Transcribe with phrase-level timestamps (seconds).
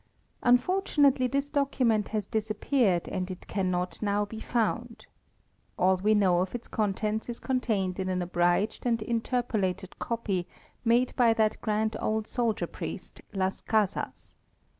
[0.41, 5.05] Unfortunately, this document has disappeared and it cannot now be found.
[5.77, 10.47] All we know of its contents 1s contained in an abridged and interpolated copy
[10.83, 14.37] made by that grand old soldier priest, Las Casas.